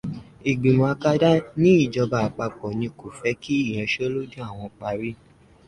[0.49, 1.31] Ìgbìmọ̀ akadá
[1.61, 5.11] ní ìjọba àpapọ̀ ni kò fẹ́ kí ìyanṣẹ́lódì àwọn ó parí.